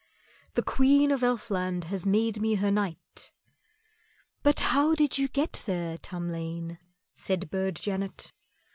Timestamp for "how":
4.73-4.95